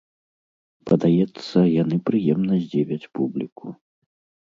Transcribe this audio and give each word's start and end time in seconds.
Падаецца, 0.91 1.57
яны 1.81 1.95
прыемна 2.09 2.53
здзівяць 2.65 3.09
публіку! 3.19 3.67